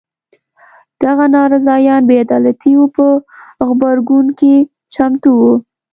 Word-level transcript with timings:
دغه 1.03 1.25
ناراضیان 1.35 2.01
بې 2.09 2.15
عدالیتو 2.25 2.81
په 2.95 3.05
غبرګون 3.67 4.27
کې 4.39 4.53
چمتو 4.93 5.31
وو. 5.39 5.53